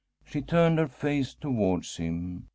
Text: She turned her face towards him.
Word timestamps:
She 0.25 0.41
turned 0.41 0.79
her 0.79 0.87
face 0.87 1.35
towards 1.35 1.97
him. 1.97 2.47